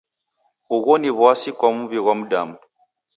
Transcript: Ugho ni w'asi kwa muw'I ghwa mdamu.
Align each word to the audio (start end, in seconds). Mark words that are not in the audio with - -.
Ugho 0.75 0.93
ni 1.01 1.09
w'asi 1.19 1.49
kwa 1.57 1.67
muw'I 1.75 1.99
ghwa 2.03 2.13
mdamu. 2.19 2.55